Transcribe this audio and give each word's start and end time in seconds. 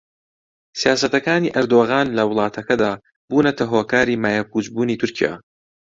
سیاسەتەکانی 0.79 1.53
ئەردۆغان 1.55 2.07
لە 2.17 2.23
وڵاتەکەدا 2.29 2.91
بوونەتە 3.29 3.65
هۆکاری 3.71 4.19
مایەپووچبوونی 4.23 4.99
تورکیا 5.01 5.33